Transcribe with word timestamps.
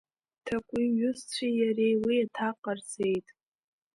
Ҭакәи 0.45 0.85
иҩызцәеи 0.91 1.53
иареи 1.59 1.95
уи 2.03 2.15
аҭак 2.25 2.55
ҟарҵеит. 2.63 3.27